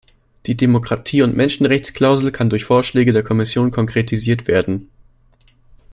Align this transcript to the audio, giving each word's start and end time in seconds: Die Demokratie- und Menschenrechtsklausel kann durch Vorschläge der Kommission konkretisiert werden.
Die 0.47 0.57
Demokratie- 0.57 1.21
und 1.21 1.37
Menschenrechtsklausel 1.37 2.31
kann 2.31 2.49
durch 2.49 2.65
Vorschläge 2.65 3.13
der 3.13 3.21
Kommission 3.21 3.69
konkretisiert 3.69 4.47
werden. 4.47 4.89